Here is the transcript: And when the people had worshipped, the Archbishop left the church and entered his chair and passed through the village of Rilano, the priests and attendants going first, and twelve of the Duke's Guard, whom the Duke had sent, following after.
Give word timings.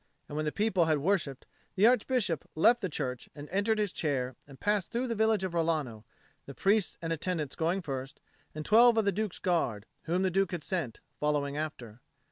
And 0.27 0.35
when 0.35 0.45
the 0.45 0.51
people 0.51 0.85
had 0.85 0.97
worshipped, 0.97 1.45
the 1.75 1.85
Archbishop 1.85 2.49
left 2.55 2.81
the 2.81 2.89
church 2.89 3.29
and 3.35 3.47
entered 3.49 3.77
his 3.77 3.91
chair 3.93 4.35
and 4.47 4.59
passed 4.59 4.91
through 4.91 5.05
the 5.07 5.13
village 5.13 5.43
of 5.43 5.51
Rilano, 5.53 6.05
the 6.47 6.55
priests 6.55 6.97
and 7.03 7.13
attendants 7.13 7.53
going 7.55 7.83
first, 7.83 8.19
and 8.55 8.65
twelve 8.65 8.97
of 8.97 9.05
the 9.05 9.11
Duke's 9.11 9.37
Guard, 9.37 9.85
whom 10.05 10.23
the 10.23 10.31
Duke 10.31 10.53
had 10.53 10.63
sent, 10.63 11.01
following 11.19 11.55
after. 11.55 11.99